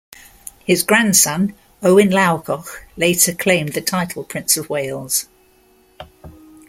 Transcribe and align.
His 0.65 0.81
grandson, 0.81 1.53
Owain 1.83 2.09
Lawgoch, 2.09 2.79
later 2.97 3.35
claimed 3.35 3.73
the 3.73 3.81
title 3.81 4.23
Prince 4.23 4.57
of 4.57 4.67
Wales. 4.67 5.27